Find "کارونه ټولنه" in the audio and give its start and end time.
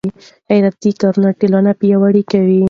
1.01-1.71